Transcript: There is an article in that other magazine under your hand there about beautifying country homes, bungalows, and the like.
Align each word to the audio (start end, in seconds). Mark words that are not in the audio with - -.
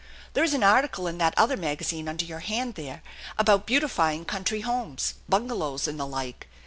There 0.33 0.43
is 0.43 0.55
an 0.55 0.63
article 0.63 1.05
in 1.05 1.19
that 1.19 1.35
other 1.37 1.55
magazine 1.55 2.07
under 2.07 2.25
your 2.25 2.39
hand 2.39 2.73
there 2.73 3.03
about 3.37 3.67
beautifying 3.67 4.25
country 4.25 4.61
homes, 4.61 5.13
bungalows, 5.29 5.87
and 5.87 5.99
the 5.99 6.07
like. 6.07 6.47